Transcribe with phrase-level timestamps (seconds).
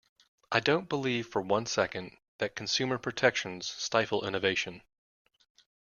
[0.51, 4.81] I don't believe for one second that consumer protections stifle innovation.